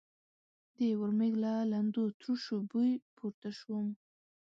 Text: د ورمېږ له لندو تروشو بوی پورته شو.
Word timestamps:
د 0.77 0.79
ورمېږ 1.01 1.33
له 1.45 1.53
لندو 1.71 2.03
تروشو 2.19 2.55
بوی 2.69 2.91
پورته 3.15 3.49
شو. 3.59 3.77